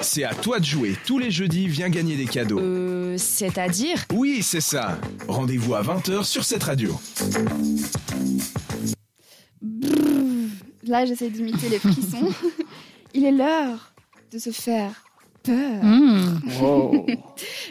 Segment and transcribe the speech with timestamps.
[0.00, 0.96] C'est à toi de jouer.
[1.06, 2.58] Tous les jeudis, viens gagner des cadeaux.
[2.58, 4.98] Euh, c'est-à-dire Oui, c'est ça.
[5.28, 6.98] Rendez-vous à 20h sur cette radio.
[10.84, 12.28] Là, j'essaie d'imiter les frissons.
[13.14, 13.94] Il est l'heure
[14.32, 15.04] de se faire
[15.42, 15.82] peur.
[15.82, 16.40] Hmm.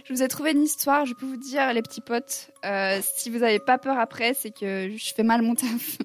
[0.05, 3.29] Je vous ai trouvé une histoire, je peux vous dire, les petits potes, euh, si
[3.29, 5.97] vous n'avez pas peur après, c'est que je fais mal mon taf.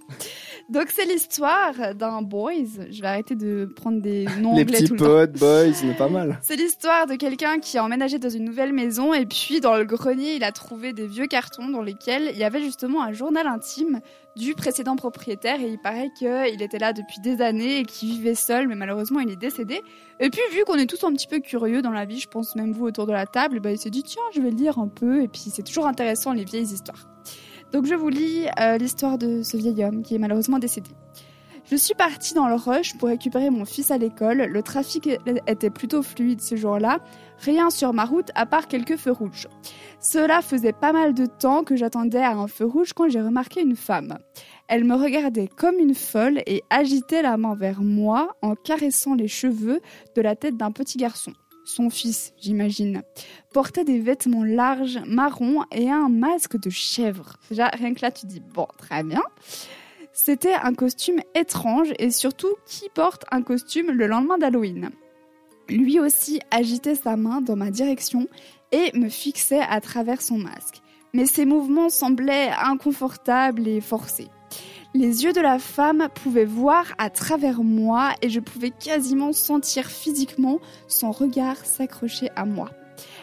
[0.69, 2.53] Donc, c'est l'histoire d'un boys.
[2.91, 5.05] Je vais arrêter de prendre des noms Les anglais petits tout le temps.
[5.07, 6.39] potes, boys, c'est pas mal.
[6.43, 9.85] C'est l'histoire de quelqu'un qui a emménagé dans une nouvelle maison et puis dans le
[9.85, 13.47] grenier, il a trouvé des vieux cartons dans lesquels il y avait justement un journal
[13.47, 14.01] intime
[14.35, 18.35] du précédent propriétaire et il paraît qu'il était là depuis des années et qu'il vivait
[18.35, 19.81] seul mais malheureusement il est décédé.
[20.21, 22.57] Et puis vu qu'on est tous un petit peu curieux dans la vie, je pense
[22.57, 24.89] même vous autour de la table, bah, il s'est dit tiens je vais lire un
[24.89, 27.09] peu et puis c'est toujours intéressant les vieilles histoires.
[27.73, 30.91] Donc je vous lis euh, l'histoire de ce vieil homme qui est malheureusement décédé.
[31.69, 34.39] Je suis partie dans le rush pour récupérer mon fils à l'école.
[34.39, 35.09] Le trafic
[35.49, 37.01] était plutôt fluide ce jour-là.
[37.41, 39.49] Rien sur ma route à part quelques feux rouges.
[39.99, 43.63] Cela faisait pas mal de temps que j'attendais à un feu rouge quand j'ai remarqué
[43.63, 44.17] une femme.
[44.69, 49.29] Elle me regardait comme une folle et agitait la main vers moi en caressant les
[49.29, 49.81] cheveux
[50.15, 51.33] de la tête d'un petit garçon.
[51.67, 53.03] Son fils, j'imagine,
[53.53, 57.39] portait des vêtements larges, marrons et un masque de chèvre.
[57.51, 59.23] Rien que là, tu dis, bon, très bien.
[60.13, 64.91] C'était un costume étrange et surtout, qui porte un costume le lendemain d'Halloween?
[65.69, 68.29] Lui aussi agitait sa main dans ma direction
[68.71, 70.81] et me fixait à travers son masque.
[71.15, 74.29] Mais ses mouvements semblaient inconfortables et forcés.
[74.97, 79.91] Les yeux de la femme pouvaient voir à travers moi et je pouvais quasiment sentir
[79.91, 80.59] physiquement
[80.89, 82.71] son regard s'accrocher à moi.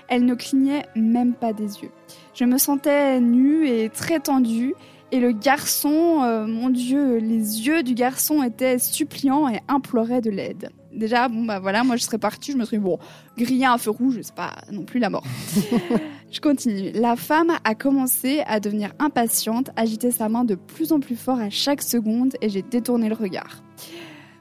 [0.07, 1.89] Elle ne clignait même pas des yeux.
[2.35, 4.75] Je me sentais nue et très tendue
[5.11, 10.29] et le garçon, euh, mon Dieu, les yeux du garçon étaient suppliants et imploraient de
[10.29, 10.69] l'aide.
[10.91, 12.99] Déjà, bon bah voilà, moi je serais partie, je me serais dit, bon,
[13.39, 15.25] un feu rouge, c'est pas non plus la mort.
[16.33, 16.91] je continue.
[16.93, 21.39] La femme a commencé à devenir impatiente, agiter sa main de plus en plus fort
[21.39, 23.63] à chaque seconde et j'ai détourné le regard.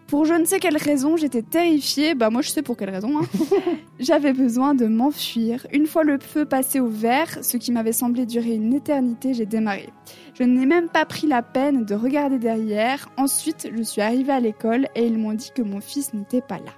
[0.06, 2.14] Pour je ne sais quelle raison, j'étais terrifiée.
[2.14, 3.20] Bah moi je sais pour quelle raison.
[3.20, 3.26] hein.
[4.00, 5.66] J'avais besoin de m'enfuir.
[5.72, 9.46] Une fois le feu passé au vert, ce qui m'avait semblé durer une éternité, j'ai
[9.46, 9.88] démarré.
[10.34, 13.10] Je n'ai même pas pris la peine de regarder derrière.
[13.16, 16.58] Ensuite, je suis arrivée à l'école et ils m'ont dit que mon fils n'était pas
[16.58, 16.72] là.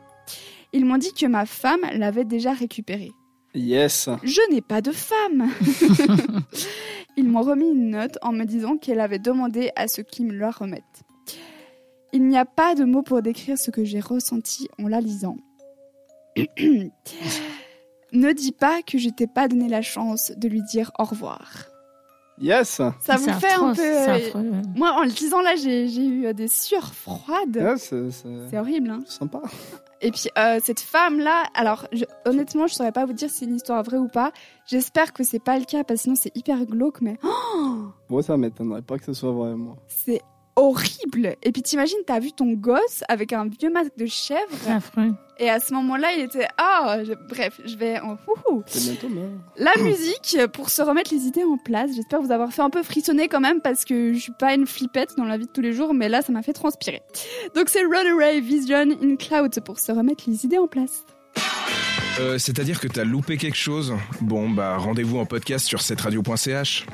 [0.73, 3.13] Ils m'ont dit que ma femme l'avait déjà récupéré.
[3.55, 4.09] Yes.
[4.23, 5.51] Je n'ai pas de femme.
[7.17, 10.35] Ils m'ont remis une note en me disant qu'elle avait demandé à ce qu'ils me
[10.35, 11.03] la remettent.
[12.13, 15.37] Il n'y a pas de mots pour décrire ce que j'ai ressenti en la lisant.
[18.13, 21.74] ne dis pas que je t'ai pas donné la chance de lui dire au revoir.
[22.41, 22.69] Yes.
[22.69, 23.81] Ça C'est vous fait un peu...
[23.83, 24.63] euh, affreux, ouais.
[24.75, 27.57] Moi, en le lisant là, j'ai j'ai eu euh, des sueurs froides.
[27.57, 29.01] Ouais, c'est c'est C'est horrible, hein.
[29.07, 29.41] sympa.
[30.01, 33.45] Et puis euh, cette femme-là, alors je- honnêtement, je saurais pas vous dire si c'est
[33.47, 34.33] une histoire vraie ou pas.
[34.67, 38.23] J'espère que c'est pas le cas parce que sinon c'est hyper glauque, mais oh, Moi,
[38.23, 39.77] ça m'étonnerait pas que ce soit vrai, moi.
[39.87, 40.21] c'est
[40.57, 41.37] horrible.
[41.43, 45.13] Et puis t'imagines, t'as vu ton gosse avec un vieux masque de chèvre C'est affreux.
[45.39, 48.63] et à ce moment-là, il était ah, je- bref, je vais en mort.
[49.57, 51.91] La musique pour se remettre les idées en place.
[51.95, 54.67] J'espère vous avoir fait un peu frissonner quand même parce que je suis pas une
[54.67, 57.03] flippette dans la vie de tous les jours, mais là ça m'a fait transpirer.
[57.55, 61.05] Donc c'est Runaway Vision in Cloud pour se remettre les idées en place.
[62.21, 63.93] Euh, C'est-à-dire que t'as loupé quelque chose?
[64.21, 66.87] Bon, bah rendez-vous en podcast sur cetteradio.ch.